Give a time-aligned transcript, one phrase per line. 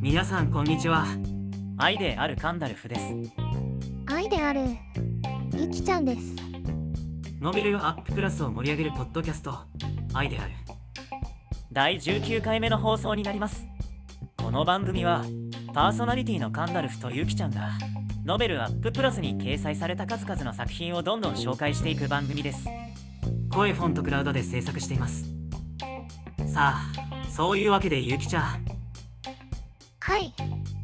[0.00, 1.04] 皆さんこんにちは。
[1.76, 3.00] 愛であるカンダルフです。
[4.06, 4.60] 愛である
[5.52, 6.36] ゆきちゃんです。
[7.40, 9.58] ノベルよアッププラスを盛り上げるポッドキャスト
[10.12, 10.52] 愛である。
[11.72, 13.66] 第19回目の放送になります。
[14.36, 15.24] この番組は
[15.72, 17.70] パーソナリティのカンダルフとゆきちゃんが
[18.24, 22.68] ノベルアッププラスに掲載された数々の作品をどんどん紹介していく番組です。
[23.54, 25.33] 声フォントクラウドで制作しています
[26.54, 28.64] さあそういうわけでゆきちゃん。
[29.98, 30.32] はい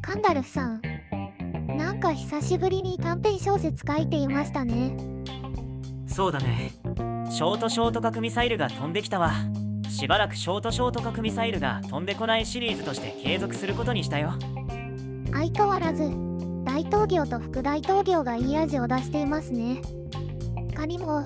[0.01, 0.81] カンダルフさん。
[1.77, 4.97] なんか久しぶりに短編小説書いていましたね。
[6.07, 6.73] そうだね。
[7.31, 9.31] ショートショート核ミサイルが飛んできたわ。
[9.89, 14.33] しばらくショートショート核ミサイルが飛んでこないシリーズとして継続することにしたよ。
[15.31, 16.11] 相変わらず
[16.65, 19.81] 大統領と副大統領がいい味を出していますね。
[20.75, 21.23] 他にも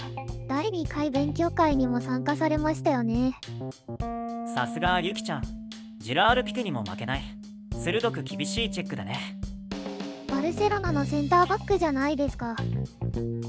[0.47, 3.35] 第2回勉強会にも参加されましたよね。
[4.53, 5.43] さすがユキちゃん。
[5.97, 7.23] ジラール・ピケにも負けない。
[7.79, 9.39] 鋭く厳しいチェックだね。
[10.29, 12.55] バルセロナのセンターバックじゃないですか。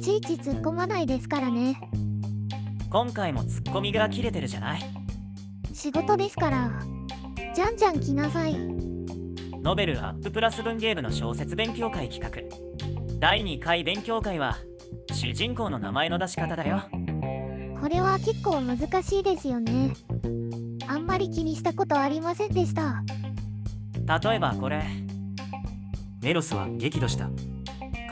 [0.03, 1.79] ちいち突っ込まないですからね。
[2.91, 4.81] 今回もツッコミが切れてるじゃない。
[5.75, 6.71] 仕事ですから。
[7.55, 8.55] じゃんじゃん来なさい。
[9.63, 12.31] ノベルアッププラス文芸部の小説勉強会企画。
[13.19, 14.57] 第2回勉強会は
[15.17, 16.83] 主人公の名前の出し方だよ。
[17.81, 19.95] これは結構難しいですよね。
[20.87, 23.03] あんまり気にしたことありませんでした。
[24.21, 24.85] 例えばこれ。
[26.21, 27.31] メロスは激怒した。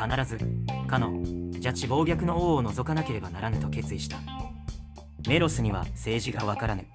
[0.02, 0.38] 必ず
[0.88, 1.12] かの
[1.52, 4.16] 邪智暴虐の王を除かなければならぬと決意した。
[5.28, 6.86] メロスには政治がわからぬ。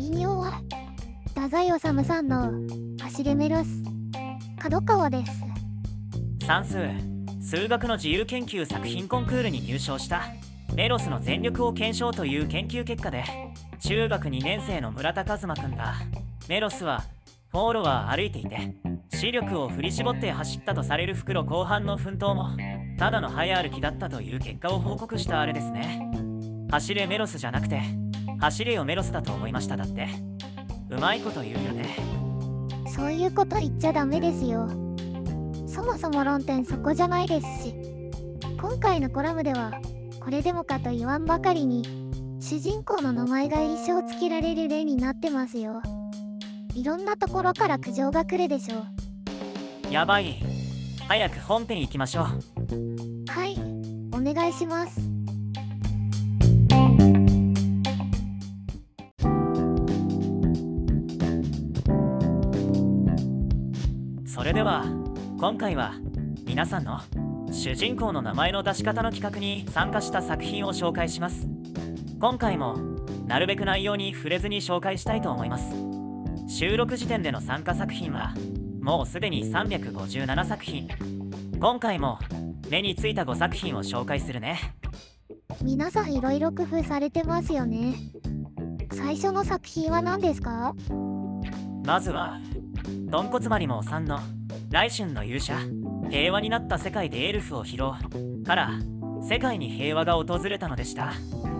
[0.00, 0.60] 引用は
[1.28, 2.50] 太宰治さんの
[3.00, 3.84] 「走れメロス」
[4.58, 5.44] 角川です。
[6.44, 7.15] 算数
[7.48, 10.24] 数学の自由研究作品コンクールに入賞した。
[10.74, 13.22] メロスの全力を検証という研究結果で
[13.78, 15.94] 中学2年生の村田一馬くんが
[16.48, 17.04] メロスは
[17.52, 18.74] フォーロは歩いていて
[19.14, 22.50] 視力を振り絞って走ったとされる袋後半の奮闘も
[22.98, 26.10] ただの早歩きだったという結果を報告したあれですね。
[26.68, 27.80] 走れメロスじゃなくて
[28.40, 30.08] 走れよメロスだと思いましただって。
[30.90, 31.96] うまいこと言うよね。
[32.88, 34.85] そういうこと言っちゃダメですよ。
[35.76, 37.74] そもそも論点そこじゃないですし
[38.58, 39.78] 今回のコラムでは
[40.20, 41.82] これでもかと言わんばかりに
[42.40, 45.82] 主人公の名前が印象つけられる例になってますよ。
[46.74, 48.76] いろんなところから苦情が来るでしょ
[49.90, 49.92] う。
[49.92, 50.36] やばい。
[51.08, 52.24] 早く本編行きましょう。
[53.30, 53.56] はい。
[54.14, 55.00] お願いします。
[64.26, 65.05] それでは
[65.38, 65.92] 今回は
[66.46, 66.98] 皆さんの
[67.52, 71.46] 主人公の名前の出し方の企画に参加した作品を紹介します。
[72.18, 72.78] 今回も
[73.26, 75.76] なるべく内容に触れずに紹介したいと思います。
[76.48, 78.32] 収録時点での参加作品は
[78.80, 80.88] もうすでに357作品。
[81.60, 82.18] 今回も
[82.70, 84.58] 目についた5作品を紹介するね。
[85.62, 87.94] 皆さんいろいろ工夫されてますよね。
[88.90, 90.74] 最初の作品は何ですか？
[91.86, 92.40] まずは
[93.08, 94.18] ドンコツマリモさんの
[94.70, 95.56] 来春の勇者。
[96.10, 98.44] 平和になった世界でエルフを拾う。
[98.44, 98.70] から
[99.22, 101.12] 世界に平和が訪れたのでした。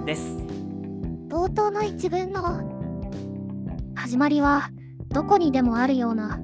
[0.04, 0.37] です。
[1.28, 2.60] 冒頭の一文の
[3.94, 4.70] 始まりは
[5.10, 6.41] どこにでもあるような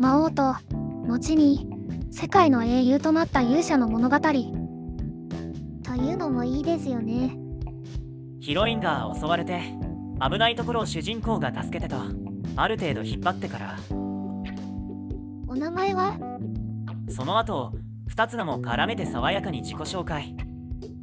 [0.00, 0.56] 魔王と
[1.06, 1.68] 後に
[2.10, 4.18] 世界の英雄となった勇者の物語。
[4.18, 4.42] とい
[6.12, 7.36] うのもいいですよね。
[8.40, 9.62] ヒロインが襲われて
[10.20, 13.78] 危ないところを主人公が助けてとある程度引っ張ってから。
[15.48, 16.18] お名前は？
[17.08, 17.72] その後
[18.10, 20.36] 2つのも絡めて爽やかに自己紹介。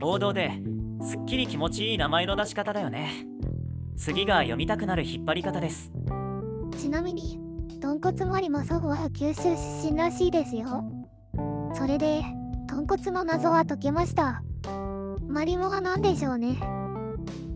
[0.01, 0.61] 王道で
[1.03, 3.09] すっきり気持ちいい名前の出し方だよね。
[3.97, 5.91] 次が読みたくなる引っ張り方です。
[6.77, 7.39] ちなみに
[7.79, 10.83] 豚骨マリモ祖父は九州出身らしいですよ。
[11.73, 12.23] それで
[12.67, 14.41] 豚骨の謎は解けました。
[15.27, 16.57] マリモは何でしょうね。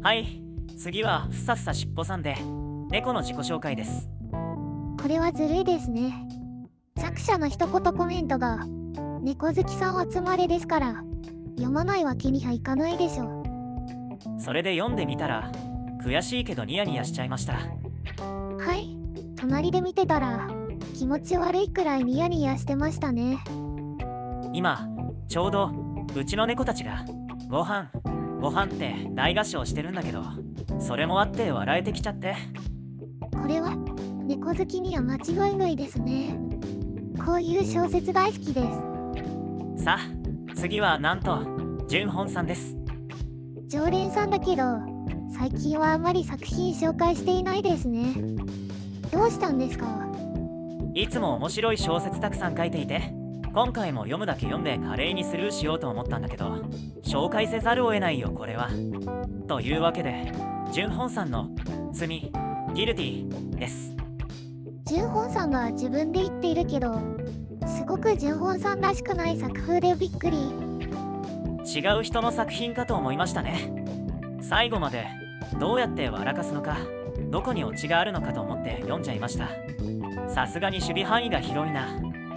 [0.02, 0.42] はい。
[0.78, 2.36] 次はふさふさしっぽさんで
[2.94, 4.08] 猫の自己紹介です。
[5.02, 6.28] これはずるいですね。
[6.96, 8.68] 作者の一言コメントが
[9.20, 11.04] 猫好きさん集まれですから
[11.56, 13.44] 読まないわけにはいかないでしょ
[14.38, 15.52] それで読んでみたら
[16.06, 17.54] 悔しいけどニヤニヤしちゃいました。
[17.54, 18.96] はい。
[19.38, 20.48] 隣で見てたら
[20.96, 23.44] 気持ち悪いくらいニヤニヤしてましたね。
[24.54, 24.88] 今
[25.28, 25.72] ちょうど
[26.16, 27.04] うちの猫たちが
[27.50, 27.90] ご飯
[28.40, 30.22] ご飯って大合唱してるんだけど
[30.80, 32.36] それもあって笑えてきちゃって
[33.44, 33.76] これは
[34.26, 36.40] 猫好きには間違いないですね。
[37.26, 38.62] こういう小説大好きで
[39.76, 39.84] す。
[39.84, 41.46] さあ次はなんと
[41.90, 42.78] 純本さんです。
[43.68, 44.64] 常連さんだけど
[45.38, 48.14] 最近はあまり作品紹介していないですね。
[49.12, 49.88] どうしたんですか？
[50.96, 53.14] いつも面白い小説たくさん書いていて
[53.54, 56.64] 今回も読むだけ読んで華麗にスルーしようと思ったんだけど
[57.04, 58.70] 紹介せざるを得ないよこれは。
[59.50, 60.32] というわけで
[60.72, 61.50] 純本さんの
[61.92, 62.32] 「罪
[62.74, 63.96] ギルティ」です。
[64.86, 67.00] 純本さんが自分で言っているけど
[67.66, 70.38] すごく純本さんらしくない作風でびっくり。
[71.66, 73.72] 違う人の作品かと思いましたね。
[74.42, 75.08] 最後まで
[75.60, 76.78] どうやって笑かすのか
[77.32, 79.48] どこにオチがあるのかと思って読んじゃいました。
[80.28, 81.88] さすがに守備範囲が広いな。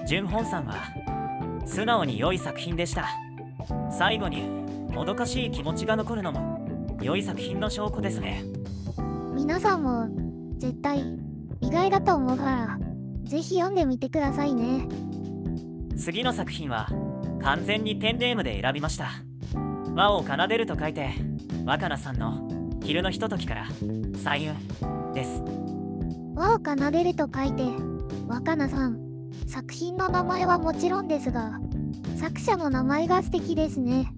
[0.06, 0.74] 純本さんは
[1.64, 3.06] 素直に良い作品でした。
[3.90, 4.42] 最後に
[4.94, 6.60] もどかしい気持ちが残るのも
[7.02, 8.44] 良い作品の証拠ですね。
[9.34, 10.25] 皆さんも
[10.58, 11.04] 絶対
[11.60, 12.78] 意外だと思うから
[13.24, 14.88] ぜひ読んでみてくださいね。
[15.96, 16.88] 次の作品は
[17.42, 19.10] 完全にペンネームで選びました。
[19.94, 21.10] 和を奏でると書いて
[21.64, 22.48] 若菜さんの
[22.82, 23.66] 昼のひとときから
[24.22, 25.42] 彩雲です。
[26.34, 27.64] 和を奏でると書いて
[28.28, 29.00] 若菜さん
[29.46, 31.58] 作品の名前はもちろんですが
[32.16, 34.12] 作者の名前が素敵ですね。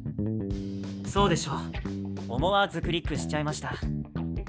[1.07, 1.55] そうでしょう。
[2.29, 3.75] 思わずクリックしちゃいました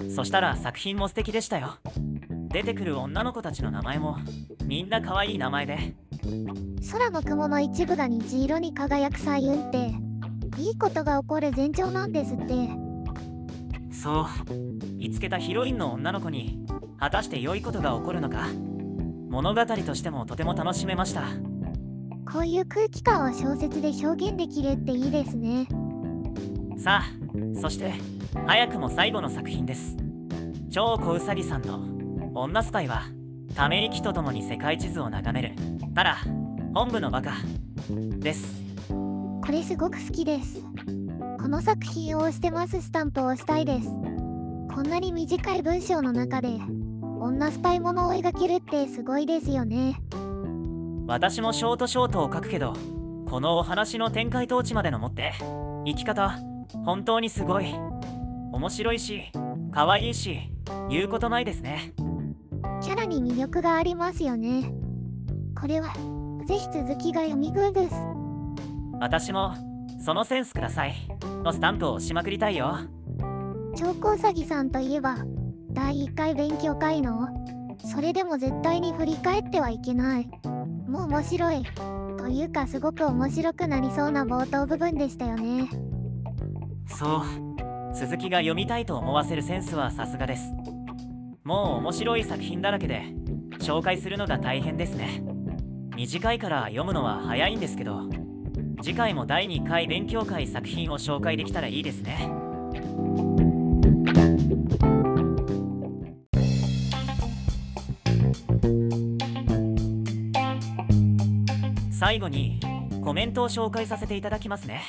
[0.09, 1.77] そしたら作品も素敵でしたよ。
[2.49, 4.17] 出てくる女の子たちの名前も
[4.65, 5.95] みんな可愛い名前で。
[6.91, 9.91] 空の雲の一部が虹色に輝く彩雲って
[10.59, 12.69] いいことが起こる前兆なんですって。
[13.91, 14.25] そう。
[14.97, 16.65] 見つけたヒロインの女の子に
[16.99, 18.47] 果たして良いことが起こるのか。
[19.29, 21.23] 物語としてもとても楽しめました。
[22.31, 25.67] こういう空気感を小説で表現できるっていいですね。
[26.77, 27.18] さあ
[27.59, 27.93] そして
[28.45, 29.97] 早くも最後の作品です。
[30.71, 31.79] 超小うさぎさんの
[32.33, 33.03] 「女スパイ」は
[33.55, 35.55] ため息とともに世界地図を眺める。
[35.93, 36.17] ただ
[36.73, 37.33] 本部のバカ
[38.19, 38.63] です。
[38.89, 40.63] これすごく好きです。
[41.41, 43.89] この作品を押してますスタンプを押したいです。
[44.73, 46.49] こんなに短い文章の中で
[47.19, 49.99] 女スパイものを描けるってすごいですよね。
[51.07, 52.73] 私もショートショートを書くけど
[53.27, 55.33] このお話の展開統治までのもって
[55.85, 56.37] 生き方
[56.85, 57.73] 本当にすごい。
[58.51, 59.31] 面白いし
[59.71, 60.51] 可愛いし
[60.89, 61.93] 言うことないですね。
[62.81, 64.73] キャラに魅力がありますよね。
[65.59, 65.93] これは
[66.45, 67.95] ぜひ続きが読みぐです。
[68.99, 69.53] 私も
[70.03, 70.95] そのセンスください。
[71.43, 72.77] のスタンプを押しまくりたいよ。
[73.75, 75.17] 超高詐欺さんといえば
[75.71, 77.27] 第1回勉強会の
[77.85, 80.29] それでも絶対に振り返ってはいけない。
[80.87, 81.63] もう面白い。
[82.17, 85.67] というかすごく面白くなりそうな冒頭部分でしたよね
[86.89, 87.95] そう。
[87.95, 90.51] 続きが読みたいと思わせるセンスはさすがです。
[91.43, 93.03] もう面白い作品だらけで
[93.59, 95.23] 紹介するのが大変ですね。
[95.95, 98.03] 短いから読むのは早いんですけど
[98.81, 102.31] 次回も第2回勉強会作品を紹介できたらいいですね。
[111.91, 112.59] 最後に
[113.03, 114.83] コメントを紹介させていただきますね。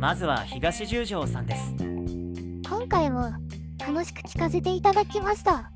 [0.00, 1.74] まずは東十条さんです。
[2.66, 3.32] 今回も
[3.78, 5.70] 楽しく聞かせていただきました。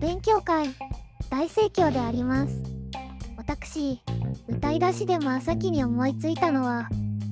[0.00, 0.68] 勉強会
[1.28, 2.62] 大盛況であります。
[3.36, 4.00] 私
[4.46, 6.88] 歌い出しで真っ先に思いついたのは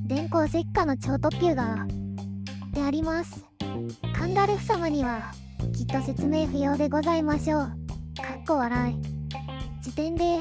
[0.09, 1.87] 電光石火の超特急が
[2.73, 3.47] であります。
[4.13, 5.31] カンダルフ様には
[5.77, 7.61] きっと説明不要でございましょう。
[7.61, 7.67] か
[8.37, 8.96] っこ笑い。
[9.81, 10.41] 時点で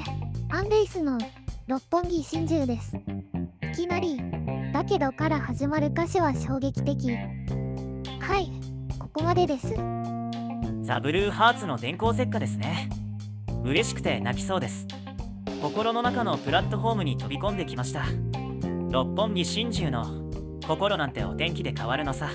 [0.50, 1.20] アンレイスの
[1.68, 2.98] 六本木真珠です。
[3.72, 4.20] いきなり
[4.80, 7.12] 「だけど」から始まる歌詞は衝撃的。
[7.12, 8.50] はい
[8.98, 9.74] ここまでです。
[10.84, 12.90] ザ・ブルーハーツの電光石火ですね。
[13.66, 14.88] 嬉しくて泣きそうです。
[15.62, 18.06] 心の中のプラットフォームに飛び込んできました。
[18.90, 20.32] 六本木真珠の
[20.66, 22.30] 心なんてお天気で変わるのさ。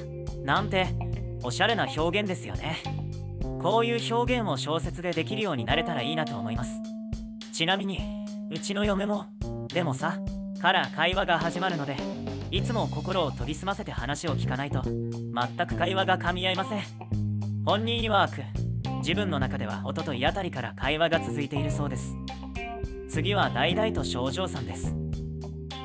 [0.44, 0.88] なんて
[1.42, 2.76] おしゃれな表現ですよね。
[3.62, 6.74] こういう表現を小説でできるようになれたらいいなと思います。
[7.54, 8.00] ちなみに
[8.50, 9.24] うちの嫁も
[9.72, 10.18] でもさ
[10.60, 11.96] から会話が始まるので
[12.54, 16.82] いつも心を研ぎ澄ませて話を聞かないと全く会話が噛み合いません。
[17.66, 18.42] 本人曰く
[18.98, 22.14] 自分の中では一昨日あたりから会話が続いているそうです。
[23.08, 24.94] 次は大々と症状さんです。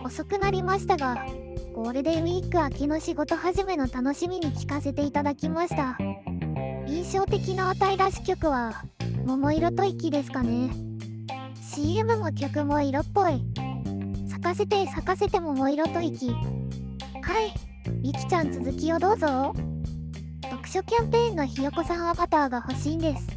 [0.03, 1.25] 遅くなりましたが
[1.73, 5.97] ゴールデンウィーク明けの仕事始めの楽しみに聞かせていただきました。
[6.85, 8.83] 印象的な値出し曲は
[9.25, 10.69] 桃色と息ですかね。
[11.63, 13.43] CM も曲も色っぽい。
[14.27, 16.31] 咲かせて咲かせて桃色と息
[17.29, 17.53] はい
[18.01, 19.53] ゆきちゃん続きをどうぞ。
[20.41, 23.27] 読書キャンペーンのひよこさんアバターが欲しいんです。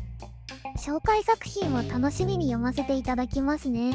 [0.79, 3.93] 紹介作品を楽しみに読ませていただきますね。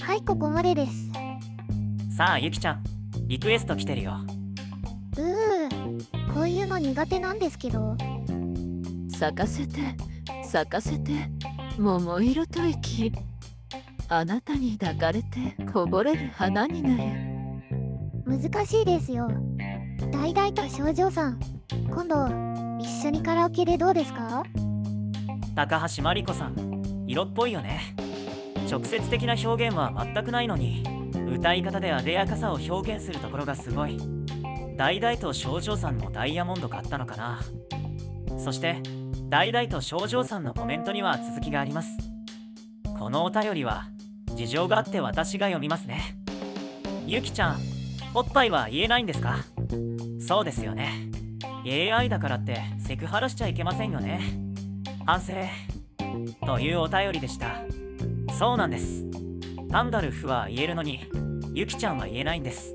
[0.00, 1.10] はいここまでです。
[2.16, 2.84] さあゆきちゃん
[3.26, 4.20] リクエスト来てるよ。
[5.16, 7.96] うーこういうの苦手なんですけど。
[9.18, 9.80] 咲かせて
[10.44, 11.28] 咲かせて
[11.76, 13.12] 桃色吐息。
[14.08, 17.35] あなたに抱かれてこぼれる花になる
[18.26, 19.28] 難しいですよ。
[20.12, 21.38] 大々と少女さん
[21.88, 22.26] 今度
[22.84, 24.42] 一緒にカラオケでどうですか？
[25.54, 27.94] 高橋真理子さん色っぽいよね。
[28.68, 30.82] 直接的な表現は全くないのに
[31.32, 33.96] 歌い方であでやかさを表現するところがすごい。
[34.76, 37.40] 大々と少女さんもダイヤモンド買ったのかな。
[38.38, 38.82] そして
[39.28, 41.96] 大々と少女さんのコメントには続きがあります。
[42.98, 43.84] このお便りは
[44.34, 46.18] 事情があって私が読みますね。
[47.06, 47.75] ゆきちゃん
[48.16, 49.44] おっぱいは言えないんですか？
[50.26, 51.10] そうですよね。
[51.66, 54.22] AI だからってセクハラしちゃいけませんよね。
[55.04, 55.34] 反省
[56.46, 57.60] というお便りでした。
[58.38, 59.04] そうなんです。
[59.70, 61.10] パンダルフは言えるのに
[61.52, 62.74] ゆきちゃんは言えないんです。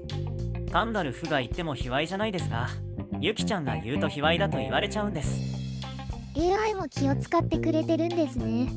[0.71, 2.67] パンダルフが言っても卑猥じゃないですが
[3.19, 5.41] ゆきちゃんが言うと卑猥だと言われちゃうんです。
[6.37, 8.71] AI も気を使ってくれてるんですね。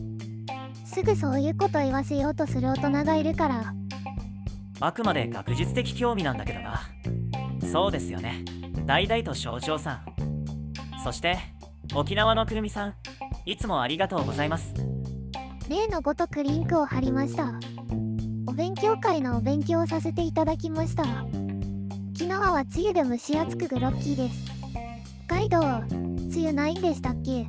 [0.87, 3.75] すぐそういうこと言わせようとする大人がいるから。
[4.81, 6.81] あくまで学術的興味なんだけどな。
[7.73, 8.45] そうですよね。
[8.87, 10.05] 大々と少女さん。
[11.03, 11.39] そして
[11.95, 12.95] 沖縄のくるみさん。
[13.47, 14.75] いつもありがとうございます。
[15.69, 17.53] 例のごとくリンクを貼りました。
[18.47, 21.05] お勉強会のお勉強をさせていただきました。
[22.11, 24.45] 沖縄は梅雨で蒸し暑くグロッキーです。
[25.27, 27.47] 北海道梅雨ないんでしたっけ？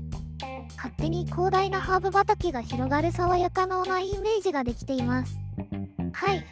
[0.75, 5.37] 勝手に広大なハーブ畑が広がる爽やかなイメージができています。
[6.13, 6.45] はい。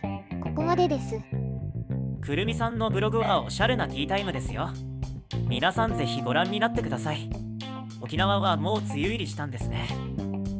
[0.53, 1.19] ここまでです。
[2.21, 4.69] くるみさんのブログはおしゃれなティータイムですよ。
[5.47, 7.27] 皆さんぜひご覧になってください。
[8.01, 9.87] 沖縄はもう梅雨入りしたんですね。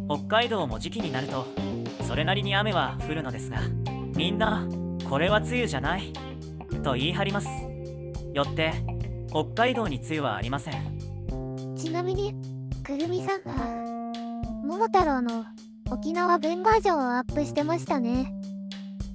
[0.10, 1.46] 北海道も時期になると
[2.08, 3.60] それなりに雨は降るのですが
[4.16, 4.68] みんな
[5.08, 6.12] これは梅雨じゃない。
[6.82, 7.48] と言い張ります。
[8.34, 8.74] よって
[9.30, 10.74] 北海道に梅雨はありません。
[11.78, 12.34] ちなみに
[12.84, 13.54] くるみさんが
[14.64, 15.46] 桃太郎の
[15.92, 18.34] 沖縄弁バージョンをアップしてましたね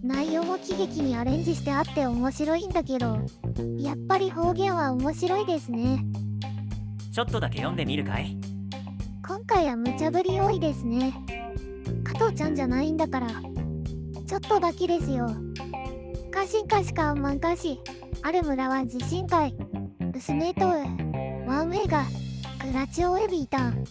[0.03, 3.19] 内容も喜劇にアレンジしてあって面白いんだけど
[3.79, 6.05] やっぱり方言は面白いですね。
[7.13, 8.37] ちょっとだけ読んでみるかい。
[9.27, 11.13] 今回は無茶ぶり多いですね。
[12.05, 13.29] 加藤ちゃんじゃないんだから
[14.27, 15.27] ちょっとだけですよ。
[16.31, 17.81] かしんかしかんまんかし
[18.23, 19.55] ある村は地震会
[20.01, 22.05] 娘とワンウェイが
[22.65, 23.85] グラチオエビータン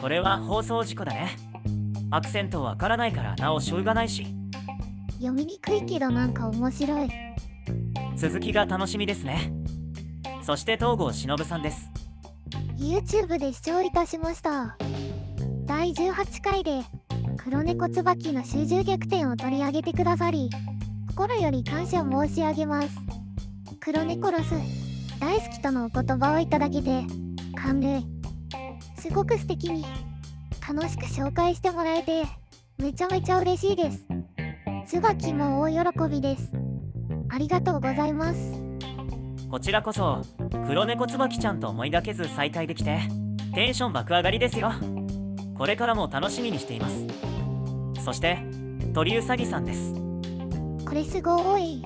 [0.00, 1.36] これは放送事故だね。
[2.10, 4.26] アクセントわからないからなおしょうがないし
[5.22, 7.08] 読みにくいけどなんか面白い。
[8.16, 9.52] 続きが楽しみですね。
[10.42, 11.88] そして東郷忍さんです。
[12.76, 14.76] YouTube で視聴いたしました。
[15.64, 16.80] 第18回で
[17.36, 20.50] 黒猫椿の集中逆転を取り上げてくださり
[21.10, 22.88] 心より感謝申し上げます。
[23.78, 24.54] 黒猫ロス
[25.20, 27.04] 大好きとのお言葉をいただけて
[27.54, 28.04] 感涙
[28.96, 29.84] すごく素敵に
[30.68, 32.24] 楽しく紹介してもらえて
[32.78, 34.04] めちゃめちゃ嬉しいです
[34.82, 36.50] 椿も大喜びです。
[37.28, 38.38] ありがとうございます。
[39.50, 40.22] こちらこそ
[40.66, 43.00] 黒猫つばきちゃんと思いがけず再会できて
[43.54, 44.72] テンション爆上がりですよ。
[45.56, 47.06] これからも楽しみにしています。
[48.04, 48.38] そして
[48.94, 49.94] 鳥うさぎさんです。
[50.84, 51.84] これすごい。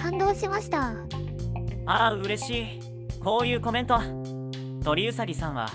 [0.00, 0.92] 感動しました。
[1.86, 2.80] ああ嬉しい。
[3.20, 4.00] こういうコメント。
[4.86, 5.68] 鳥うさぎさんは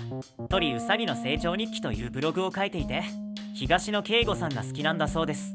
[0.48, 3.02] 鳥うさぎの成長日記というブログを書いていて
[3.52, 5.54] 東野圭吾さんが好きなんだそうです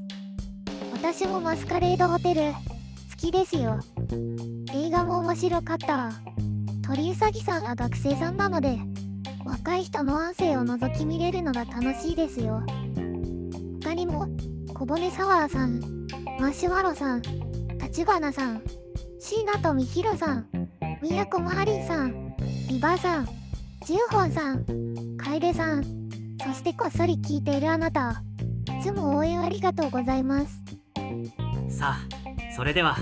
[0.99, 2.57] 私もマスカレードホテル好
[3.17, 3.79] きですよ。
[4.73, 6.11] 映画も面白かった。
[6.81, 8.79] 鳥うさぎさんは学生さんなので
[9.45, 12.63] 若い人の安静を覗き見れるのが楽しいですよ。
[13.83, 14.27] 他にも
[14.73, 16.07] 小骨サワーさん
[16.39, 17.21] マシュマロさん
[17.79, 18.63] 立花さん
[19.19, 20.47] 椎名富弘さん
[21.01, 22.35] 宮古マハリンさん
[22.69, 23.25] リバーさん
[23.85, 24.65] ジュンホンさん
[25.17, 25.83] 楓さん
[26.43, 28.23] そしてこっそり聞いているあなた
[28.79, 30.66] いつも応援ありがとうございます。
[31.77, 32.97] さあそれでは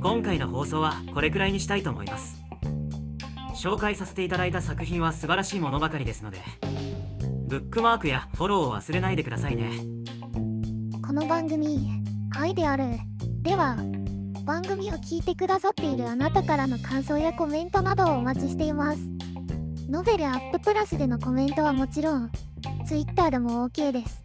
[0.00, 2.40] 今回の放送はこれくらいにしたいと思います。
[3.56, 6.38] 紹介させていただいた作品は素晴らしいものばかりですので
[7.48, 9.72] ブックマークやフォローを忘れないでくださいね。
[11.04, 11.90] この番組
[12.38, 12.84] 愛である。
[13.42, 13.76] では
[14.44, 19.00] 番組を聞いてくださっているあなたからの感想やコメントなどをお待ちしています。
[19.90, 22.30] ノベルアッププラスでのコメントはもちろん
[22.86, 24.24] Twitter でも OK です。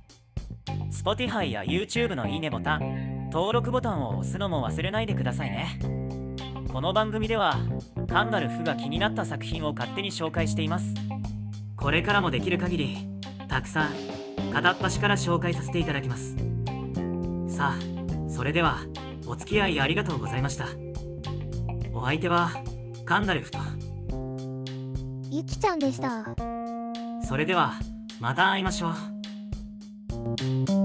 [0.91, 3.04] Spotify や YouTube のいいねボタン
[3.35, 5.77] 登録ボタンを押すのも忘れないでくださいね。
[6.71, 7.57] この番組では
[8.07, 10.93] カンダルフが気になった作品を勝手に紹介しています。
[11.75, 12.97] これからもできる限り
[13.49, 13.91] たくさん
[14.53, 16.37] 片っ端から紹介させていただきます。
[17.49, 18.77] さあそれでは
[19.27, 20.67] お付き合いありがとうございました。
[21.93, 22.51] お相手は
[23.03, 23.59] カンダルフと。
[25.29, 26.23] ゆきちゃんでした。
[27.27, 27.73] それでは
[28.21, 30.84] また会いましょう